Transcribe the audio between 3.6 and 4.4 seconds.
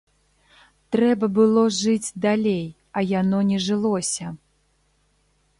жылося.